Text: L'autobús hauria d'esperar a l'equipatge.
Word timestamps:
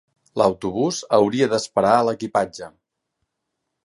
L'autobús 0.41 1.01
hauria 1.17 1.49
d'esperar 1.51 1.91
a 1.97 2.07
l'equipatge. 2.07 2.71